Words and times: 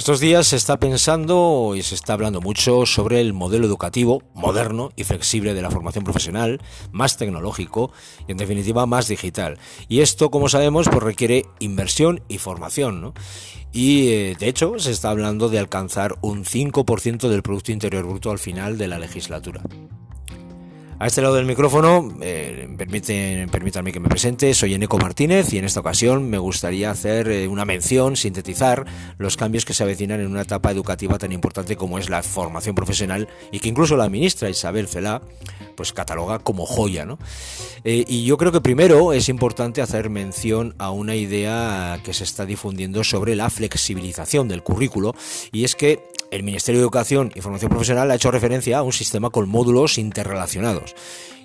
Estos 0.00 0.18
días 0.18 0.46
se 0.46 0.56
está 0.56 0.80
pensando 0.80 1.74
y 1.76 1.82
se 1.82 1.94
está 1.94 2.14
hablando 2.14 2.40
mucho 2.40 2.86
sobre 2.86 3.20
el 3.20 3.34
modelo 3.34 3.66
educativo 3.66 4.22
moderno 4.32 4.92
y 4.96 5.04
flexible 5.04 5.52
de 5.52 5.60
la 5.60 5.70
formación 5.70 6.04
profesional, 6.04 6.58
más 6.90 7.18
tecnológico 7.18 7.92
y 8.26 8.32
en 8.32 8.38
definitiva 8.38 8.86
más 8.86 9.08
digital. 9.08 9.58
Y 9.88 10.00
esto, 10.00 10.30
como 10.30 10.48
sabemos, 10.48 10.88
pues 10.88 11.02
requiere 11.02 11.44
inversión 11.58 12.22
y 12.28 12.38
formación. 12.38 13.02
¿no? 13.02 13.12
Y 13.72 14.08
eh, 14.08 14.36
de 14.40 14.48
hecho 14.48 14.78
se 14.78 14.90
está 14.90 15.10
hablando 15.10 15.50
de 15.50 15.58
alcanzar 15.58 16.16
un 16.22 16.46
5% 16.46 17.28
del 17.28 17.42
Producto 17.42 17.70
Interior 17.70 18.06
Bruto 18.06 18.30
al 18.30 18.38
final 18.38 18.78
de 18.78 18.88
la 18.88 18.98
legislatura. 18.98 19.60
A 21.00 21.06
este 21.06 21.22
lado 21.22 21.36
del 21.36 21.46
micrófono, 21.46 22.12
eh, 22.20 22.68
permítanme 22.76 23.90
que 23.90 24.00
me 24.00 24.10
presente, 24.10 24.52
soy 24.52 24.74
Eneco 24.74 24.98
Martínez 24.98 25.50
y 25.54 25.56
en 25.56 25.64
esta 25.64 25.80
ocasión 25.80 26.28
me 26.28 26.36
gustaría 26.36 26.90
hacer 26.90 27.30
eh, 27.30 27.48
una 27.48 27.64
mención, 27.64 28.16
sintetizar 28.16 28.84
los 29.16 29.38
cambios 29.38 29.64
que 29.64 29.72
se 29.72 29.82
avecinan 29.82 30.20
en 30.20 30.26
una 30.26 30.42
etapa 30.42 30.70
educativa 30.70 31.16
tan 31.16 31.32
importante 31.32 31.74
como 31.74 31.98
es 31.98 32.10
la 32.10 32.22
formación 32.22 32.74
profesional 32.74 33.30
y 33.50 33.60
que 33.60 33.70
incluso 33.70 33.96
la 33.96 34.10
ministra 34.10 34.50
Isabel 34.50 34.88
Celá 34.88 35.22
pues 35.74 35.94
cataloga 35.94 36.38
como 36.38 36.66
joya. 36.66 37.06
¿no? 37.06 37.18
Eh, 37.84 38.04
y 38.06 38.26
yo 38.26 38.36
creo 38.36 38.52
que 38.52 38.60
primero 38.60 39.14
es 39.14 39.30
importante 39.30 39.80
hacer 39.80 40.10
mención 40.10 40.74
a 40.76 40.90
una 40.90 41.16
idea 41.16 41.98
que 42.04 42.12
se 42.12 42.24
está 42.24 42.44
difundiendo 42.44 43.04
sobre 43.04 43.36
la 43.36 43.48
flexibilización 43.48 44.48
del 44.48 44.62
currículo 44.62 45.14
y 45.50 45.64
es 45.64 45.76
que 45.76 46.02
el 46.30 46.42
Ministerio 46.42 46.80
de 46.80 46.84
Educación 46.84 47.32
y 47.34 47.40
Formación 47.40 47.70
Profesional 47.70 48.10
ha 48.10 48.14
hecho 48.14 48.30
referencia 48.30 48.78
a 48.78 48.82
un 48.82 48.92
sistema 48.92 49.30
con 49.30 49.48
módulos 49.48 49.98
interrelacionados 49.98 50.89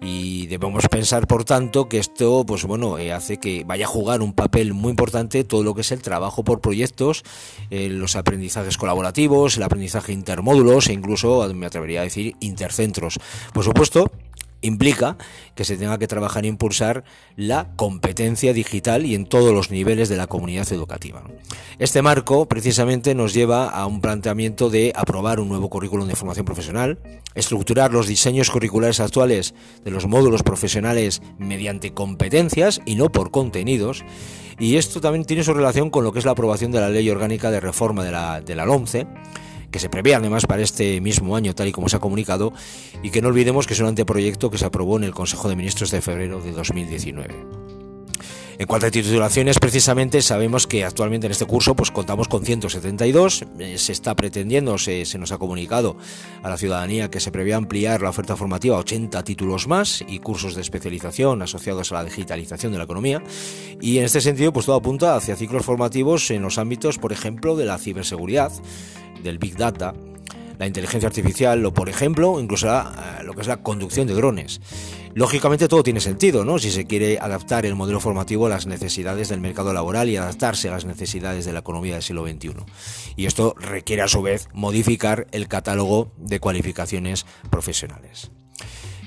y 0.00 0.46
debemos 0.48 0.88
pensar 0.88 1.26
por 1.28 1.44
tanto 1.44 1.88
que 1.88 1.98
esto 1.98 2.44
pues 2.44 2.64
bueno 2.64 2.98
eh, 2.98 3.12
hace 3.12 3.38
que 3.38 3.62
vaya 3.64 3.84
a 3.84 3.88
jugar 3.88 4.20
un 4.20 4.32
papel 4.32 4.74
muy 4.74 4.90
importante 4.90 5.44
todo 5.44 5.62
lo 5.62 5.74
que 5.74 5.82
es 5.82 5.92
el 5.92 6.02
trabajo 6.02 6.42
por 6.42 6.60
proyectos 6.60 7.22
eh, 7.70 7.88
los 7.88 8.16
aprendizajes 8.16 8.76
colaborativos 8.76 9.56
el 9.56 9.62
aprendizaje 9.62 10.12
intermódulos 10.12 10.88
e 10.88 10.92
incluso 10.92 11.52
me 11.54 11.66
atrevería 11.66 12.00
a 12.00 12.04
decir 12.04 12.34
intercentros. 12.40 13.18
Por 13.52 13.64
supuesto 13.64 14.10
implica 14.62 15.16
que 15.54 15.64
se 15.64 15.76
tenga 15.76 15.98
que 15.98 16.08
trabajar 16.08 16.44
e 16.44 16.48
impulsar 16.48 17.04
la 17.36 17.68
competencia 17.76 18.52
digital 18.52 19.04
y 19.04 19.14
en 19.14 19.26
todos 19.26 19.52
los 19.52 19.70
niveles 19.70 20.08
de 20.08 20.16
la 20.16 20.26
comunidad 20.26 20.72
educativa. 20.72 21.22
Este 21.78 22.00
marco 22.00 22.46
precisamente 22.46 23.14
nos 23.14 23.34
lleva 23.34 23.68
a 23.68 23.86
un 23.86 24.00
planteamiento 24.00 24.70
de 24.70 24.92
aprobar 24.96 25.40
un 25.40 25.48
nuevo 25.48 25.68
currículum 25.68 26.08
de 26.08 26.16
formación 26.16 26.46
profesional, 26.46 26.98
estructurar 27.34 27.92
los 27.92 28.06
diseños 28.06 28.50
curriculares 28.50 29.00
actuales 29.00 29.54
de 29.84 29.90
los 29.90 30.06
módulos 30.06 30.42
profesionales 30.42 31.22
mediante 31.38 31.92
competencias 31.92 32.80
y 32.86 32.94
no 32.94 33.10
por 33.10 33.30
contenidos, 33.30 34.04
y 34.58 34.76
esto 34.76 35.00
también 35.00 35.24
tiene 35.24 35.44
su 35.44 35.54
relación 35.54 35.90
con 35.90 36.04
lo 36.04 36.12
que 36.12 36.18
es 36.18 36.24
la 36.24 36.32
aprobación 36.32 36.72
de 36.72 36.80
la 36.80 36.88
Ley 36.88 37.08
Orgánica 37.10 37.50
de 37.50 37.60
Reforma 37.60 38.04
de 38.04 38.12
la, 38.12 38.40
de 38.40 38.54
la 38.54 38.64
LOMCE, 38.64 39.06
que 39.72 39.80
se 39.80 39.88
prevé 39.88 40.14
además 40.14 40.46
para 40.46 40.62
este 40.62 41.00
mismo 41.00 41.34
año, 41.34 41.54
tal 41.54 41.66
y 41.66 41.72
como 41.72 41.88
se 41.88 41.96
ha 41.96 42.00
comunicado, 42.00 42.52
y 43.02 43.10
que 43.10 43.22
no 43.22 43.28
olvidemos 43.28 43.66
que 43.66 43.74
es 43.74 43.80
un 43.80 43.86
anteproyecto 43.86 44.50
que 44.50 44.58
se 44.58 44.66
aprobó 44.66 44.98
en 44.98 45.04
el 45.04 45.14
Consejo 45.14 45.48
de 45.48 45.56
Ministros 45.56 45.90
de 45.90 46.00
febrero 46.00 46.40
de 46.40 46.52
2019. 46.52 47.61
En 48.62 48.68
cuanto 48.68 48.86
a 48.86 48.92
titulaciones, 48.92 49.58
precisamente 49.58 50.22
sabemos 50.22 50.68
que 50.68 50.84
actualmente 50.84 51.26
en 51.26 51.32
este 51.32 51.46
curso 51.46 51.74
pues 51.74 51.90
contamos 51.90 52.28
con 52.28 52.44
172. 52.44 53.44
Eh, 53.58 53.76
se 53.76 53.90
está 53.90 54.14
pretendiendo, 54.14 54.78
se, 54.78 55.04
nos 55.18 55.32
ha 55.32 55.38
comunicado 55.38 55.96
a 56.44 56.48
la 56.48 56.56
ciudadanía 56.56 57.10
que 57.10 57.18
se 57.18 57.32
prevé 57.32 57.54
ampliar 57.54 58.02
la 58.02 58.10
oferta 58.10 58.36
formativa 58.36 58.76
a 58.76 58.78
80 58.78 59.24
títulos 59.24 59.66
más 59.66 60.04
y 60.06 60.20
cursos 60.20 60.54
de 60.54 60.60
especialización 60.60 61.42
asociados 61.42 61.90
a 61.90 61.96
la 61.96 62.04
digitalización 62.04 62.70
de 62.70 62.78
la 62.78 62.84
economía. 62.84 63.20
Y 63.80 63.98
en 63.98 64.04
este 64.04 64.20
sentido, 64.20 64.52
pues 64.52 64.66
todo 64.66 64.76
apunta 64.76 65.16
hacia 65.16 65.34
ciclos 65.34 65.64
formativos 65.64 66.30
en 66.30 66.42
los 66.42 66.56
ámbitos, 66.56 66.98
por 66.98 67.12
ejemplo, 67.12 67.56
de 67.56 67.64
la 67.64 67.78
ciberseguridad, 67.78 68.52
del 69.24 69.38
Big 69.38 69.56
Data, 69.56 69.92
la 70.60 70.68
inteligencia 70.68 71.08
artificial 71.08 71.66
o, 71.66 71.74
por 71.74 71.88
ejemplo, 71.88 72.38
incluso 72.38 72.68
eh, 72.68 73.24
lo 73.24 73.34
que 73.34 73.40
es 73.40 73.48
la 73.48 73.56
conducción 73.56 74.06
de 74.06 74.14
drones. 74.14 74.60
Lógicamente 75.14 75.68
todo 75.68 75.82
tiene 75.82 76.00
sentido, 76.00 76.44
¿no? 76.44 76.58
Si 76.58 76.70
se 76.70 76.86
quiere 76.86 77.18
adaptar 77.18 77.66
el 77.66 77.74
modelo 77.74 78.00
formativo 78.00 78.46
a 78.46 78.50
las 78.50 78.66
necesidades 78.66 79.28
del 79.28 79.40
mercado 79.40 79.74
laboral 79.74 80.08
y 80.08 80.16
adaptarse 80.16 80.68
a 80.68 80.72
las 80.72 80.86
necesidades 80.86 81.44
de 81.44 81.52
la 81.52 81.60
economía 81.60 81.94
del 81.94 82.02
siglo 82.02 82.26
XXI. 82.26 82.54
Y 83.16 83.26
esto 83.26 83.54
requiere 83.58 84.02
a 84.02 84.08
su 84.08 84.22
vez 84.22 84.48
modificar 84.54 85.26
el 85.32 85.48
catálogo 85.48 86.12
de 86.16 86.40
cualificaciones 86.40 87.26
profesionales. 87.50 88.30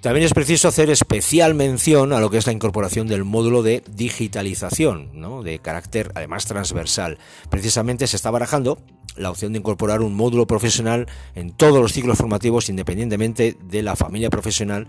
También 0.00 0.24
es 0.24 0.32
preciso 0.32 0.68
hacer 0.68 0.90
especial 0.90 1.54
mención 1.54 2.12
a 2.12 2.20
lo 2.20 2.30
que 2.30 2.38
es 2.38 2.46
la 2.46 2.52
incorporación 2.52 3.08
del 3.08 3.24
módulo 3.24 3.64
de 3.64 3.82
digitalización, 3.90 5.10
¿no? 5.14 5.42
de 5.42 5.58
carácter 5.58 6.12
además 6.14 6.46
transversal. 6.46 7.18
Precisamente 7.50 8.06
se 8.06 8.14
está 8.14 8.30
barajando 8.30 8.78
la 9.18 9.30
opción 9.30 9.52
de 9.52 9.58
incorporar 9.58 10.00
un 10.00 10.14
módulo 10.14 10.46
profesional 10.46 11.06
en 11.34 11.50
todos 11.50 11.80
los 11.80 11.92
ciclos 11.92 12.18
formativos 12.18 12.68
independientemente 12.68 13.56
de 13.62 13.82
la 13.82 13.96
familia 13.96 14.30
profesional 14.30 14.86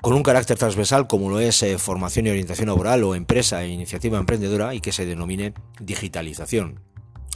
con 0.00 0.14
un 0.14 0.22
carácter 0.22 0.56
transversal 0.56 1.06
como 1.06 1.30
lo 1.30 1.40
es 1.40 1.62
eh, 1.62 1.78
formación 1.78 2.26
y 2.26 2.30
orientación 2.30 2.68
laboral 2.68 3.04
o 3.04 3.14
empresa 3.14 3.62
e 3.62 3.68
iniciativa 3.68 4.18
emprendedora 4.18 4.74
y 4.74 4.80
que 4.80 4.92
se 4.92 5.06
denomine 5.06 5.54
digitalización. 5.80 6.80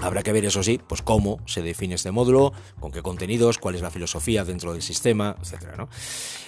Habrá 0.00 0.24
que 0.24 0.32
ver, 0.32 0.44
eso 0.44 0.62
sí, 0.62 0.80
pues 0.88 1.02
cómo 1.02 1.38
se 1.46 1.62
define 1.62 1.94
este 1.94 2.10
módulo, 2.10 2.52
con 2.80 2.90
qué 2.90 3.00
contenidos, 3.00 3.58
cuál 3.58 3.76
es 3.76 3.80
la 3.80 3.92
filosofía 3.92 4.44
dentro 4.44 4.72
del 4.72 4.82
sistema, 4.82 5.36
etcétera. 5.40 5.86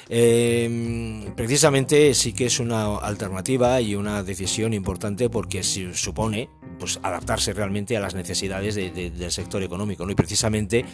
Em, 0.08 1.32
precisamente 1.36 2.12
sí 2.14 2.32
que 2.32 2.46
es 2.46 2.58
una 2.58 2.96
alternativa 2.96 3.80
y 3.80 3.94
una 3.94 4.24
decisión 4.24 4.74
importante 4.74 5.30
porque 5.30 5.62
supone 5.62 6.48
pues, 6.78 6.98
adaptarse 7.02 7.52
realmente 7.52 7.96
a 7.96 8.00
las 8.00 8.14
necesidades 8.14 8.74
del 8.74 9.30
sector 9.32 9.62
económico 9.62 10.08
y 10.08 10.14
precisamente 10.14 10.84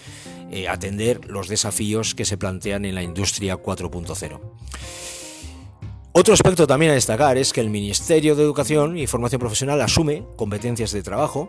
eh, 0.51 0.69
atender 0.69 1.27
los 1.27 1.49
desafíos 1.49 2.15
que 2.15 2.25
se 2.25 2.37
plantean 2.37 2.85
en 2.85 2.95
la 2.95 3.03
industria 3.03 3.57
4.0. 3.57 4.41
Otro 6.15 6.35
aspecto 6.35 6.67
también 6.67 6.93
a 6.93 6.95
destacar 6.95 7.39
es 7.39 7.55
que 7.55 7.63
el 7.63 7.71
Ministerio 7.71 8.37
de 8.37 8.43
Educación 8.43 8.99
y 8.99 9.07
Formación 9.07 9.41
Profesional 9.41 9.81
asume 9.81 10.25
competencias 10.37 10.93
de 10.93 11.03
trabajo 11.03 11.49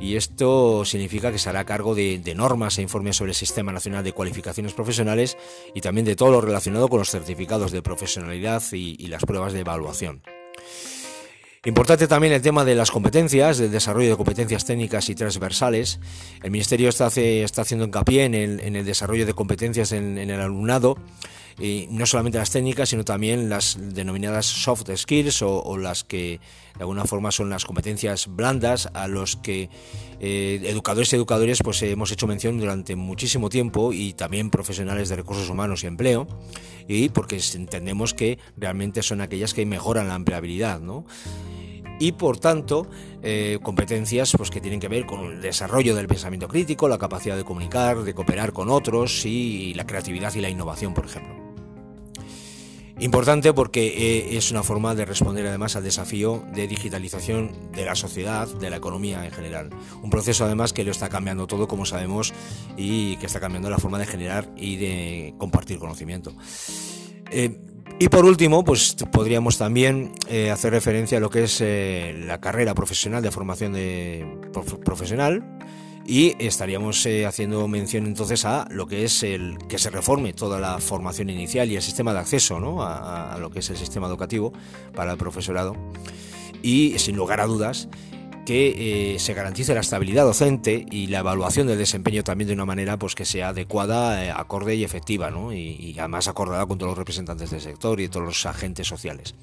y 0.00 0.16
esto 0.16 0.84
significa 0.84 1.32
que 1.32 1.38
se 1.38 1.48
hará 1.48 1.64
cargo 1.64 1.94
de, 1.94 2.20
normas 2.36 2.78
e 2.78 2.82
informes 2.82 3.16
sobre 3.16 3.30
el 3.30 3.36
Sistema 3.36 3.72
Nacional 3.72 4.04
de 4.04 4.12
Cualificaciones 4.12 4.72
Profesionales 4.72 5.38
y 5.74 5.80
también 5.80 6.04
de 6.04 6.16
todo 6.16 6.32
lo 6.32 6.40
relacionado 6.40 6.88
con 6.88 6.98
los 6.98 7.10
certificados 7.10 7.72
de 7.72 7.82
profesionalidad 7.82 8.62
y, 8.72 9.06
las 9.06 9.24
pruebas 9.24 9.52
de 9.52 9.60
evaluación. 9.60 10.22
Importante 11.66 12.06
también 12.06 12.32
el 12.32 12.40
tema 12.40 12.64
de 12.64 12.76
las 12.76 12.92
competencias, 12.92 13.58
del 13.58 13.72
desarrollo 13.72 14.10
de 14.10 14.16
competencias 14.16 14.64
técnicas 14.64 15.10
y 15.10 15.16
transversales. 15.16 15.98
El 16.44 16.52
Ministerio 16.52 16.88
está, 16.88 17.08
está 17.08 17.62
haciendo 17.62 17.84
hincapié 17.84 18.22
en 18.22 18.34
el, 18.34 18.84
desarrollo 18.84 19.26
de 19.26 19.34
competencias 19.34 19.90
en 19.90 20.16
el 20.16 20.40
alumnado 20.40 20.96
y 21.58 21.86
no 21.90 22.04
solamente 22.04 22.38
las 22.38 22.50
técnicas, 22.50 22.90
sino 22.90 23.04
también 23.04 23.48
las 23.48 23.78
denominadas 23.80 24.46
soft 24.46 24.90
skills 24.94 25.40
o, 25.42 25.78
las 25.78 26.04
que 26.04 26.38
de 26.76 26.80
alguna 26.80 27.04
forma 27.04 27.32
son 27.32 27.48
las 27.48 27.64
competencias 27.64 28.26
blandas 28.28 28.90
a 28.92 29.08
los 29.08 29.36
que 29.36 29.70
eh, 30.20 30.60
educadores 30.64 31.12
y 31.12 31.16
educadores 31.16 31.60
pues 31.62 31.82
hemos 31.82 32.12
hecho 32.12 32.26
mención 32.26 32.58
durante 32.58 32.94
muchísimo 32.94 33.48
tiempo 33.48 33.92
y 33.92 34.12
también 34.12 34.50
profesionales 34.50 35.08
de 35.08 35.16
recursos 35.16 35.48
humanos 35.48 35.82
y 35.82 35.86
empleo 35.86 36.28
y 36.88 37.08
porque 37.08 37.40
entendemos 37.54 38.12
que 38.12 38.38
realmente 38.56 39.02
son 39.02 39.22
aquellas 39.22 39.54
que 39.54 39.64
mejoran 39.64 40.08
la 40.08 40.14
empleabilidad, 40.14 40.80
¿no? 40.80 41.06
Y 41.98 42.12
por 42.12 42.38
tanto 42.38 42.86
eh, 43.22 43.58
competencias 43.62 44.32
pues, 44.36 44.50
que 44.50 44.60
tienen 44.60 44.80
que 44.80 44.88
ver 44.88 45.06
con 45.06 45.24
el 45.24 45.40
desarrollo 45.40 45.94
del 45.94 46.08
pensamiento 46.08 46.48
crítico, 46.48 46.88
la 46.88 46.98
capacidad 46.98 47.36
de 47.36 47.44
comunicar, 47.44 48.02
de 48.02 48.14
cooperar 48.14 48.52
con 48.52 48.70
otros 48.70 49.24
y 49.24 49.74
la 49.74 49.86
creatividad 49.86 50.34
y 50.34 50.40
la 50.40 50.50
innovación, 50.50 50.94
por 50.94 51.06
ejemplo. 51.06 51.46
Importante 52.98 53.52
porque 53.52 53.88
eh, 53.88 54.38
es 54.38 54.50
una 54.50 54.62
forma 54.62 54.94
de 54.94 55.04
responder 55.04 55.46
además 55.46 55.76
al 55.76 55.84
desafío 55.84 56.42
de 56.54 56.66
digitalización 56.66 57.70
de 57.72 57.84
la 57.84 57.94
sociedad, 57.94 58.48
de 58.48 58.70
la 58.70 58.76
economía 58.76 59.22
en 59.26 59.32
general. 59.32 59.68
Un 60.02 60.08
proceso 60.08 60.46
además 60.46 60.72
que 60.72 60.82
lo 60.82 60.92
está 60.92 61.10
cambiando 61.10 61.46
todo, 61.46 61.68
como 61.68 61.84
sabemos, 61.84 62.32
y 62.78 63.16
que 63.18 63.26
está 63.26 63.38
cambiando 63.38 63.68
la 63.68 63.76
forma 63.76 63.98
de 63.98 64.06
generar 64.06 64.50
y 64.56 64.76
de 64.76 65.34
compartir 65.36 65.78
conocimiento. 65.78 66.32
Eh, 67.30 67.60
y 67.98 68.08
por 68.08 68.24
último, 68.24 68.64
pues 68.64 68.94
podríamos 69.10 69.58
también 69.58 70.12
eh, 70.28 70.50
hacer 70.50 70.72
referencia 70.72 71.18
a 71.18 71.20
lo 71.20 71.30
que 71.30 71.44
es 71.44 71.60
la 71.60 72.40
carrera 72.40 72.74
profesional 72.74 73.22
de 73.22 73.30
formación 73.30 73.72
profesional 74.84 75.42
y 76.06 76.36
estaríamos 76.38 77.04
eh, 77.06 77.26
haciendo 77.26 77.66
mención 77.66 78.06
entonces 78.06 78.44
a 78.44 78.68
lo 78.70 78.86
que 78.86 79.04
es 79.04 79.22
el 79.22 79.58
que 79.68 79.78
se 79.78 79.90
reforme 79.90 80.32
toda 80.32 80.60
la 80.60 80.78
formación 80.78 81.30
inicial 81.30 81.70
y 81.70 81.76
el 81.76 81.82
sistema 81.82 82.12
de 82.12 82.20
acceso 82.20 82.60
¿no? 82.60 82.82
a, 82.82 83.36
lo 83.40 83.50
que 83.50 83.58
es 83.58 83.70
el 83.70 83.76
sistema 83.76 84.06
educativo 84.06 84.52
para 84.94 85.12
el 85.12 85.18
profesorado 85.18 85.74
y 86.62 86.98
sin 86.98 87.16
lugar 87.16 87.40
a 87.40 87.46
dudas 87.46 87.88
que 88.46 89.14
eh, 89.14 89.18
se 89.18 89.34
garantice 89.34 89.74
la 89.74 89.80
estabilidad 89.80 90.24
docente 90.24 90.86
y 90.90 91.08
la 91.08 91.18
evaluación 91.18 91.66
del 91.66 91.76
desempeño 91.76 92.22
también 92.22 92.48
de 92.48 92.54
una 92.54 92.64
manera 92.64 92.96
pues 92.96 93.14
que 93.14 93.26
sea 93.26 93.48
adecuada, 93.48 94.24
eh, 94.24 94.30
acorde 94.30 94.76
y 94.76 94.84
efectiva, 94.84 95.30
¿no? 95.30 95.52
y, 95.52 95.76
y 95.78 95.98
además 95.98 96.28
acordada 96.28 96.64
con 96.64 96.78
todos 96.78 96.90
los 96.90 96.98
representantes 96.98 97.50
del 97.50 97.60
sector 97.60 98.00
y 98.00 98.08
todos 98.08 98.24
los 98.24 98.46
agentes 98.46 98.86
sociales. 98.86 99.34